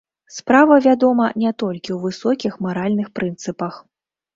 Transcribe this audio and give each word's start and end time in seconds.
Справа, 0.37 0.75
вядома, 0.87 1.29
не 1.45 1.53
толькі 1.65 1.91
ў 1.95 1.99
высокіх 2.09 2.53
маральных 2.67 3.17
прынцыпах. 3.23 3.73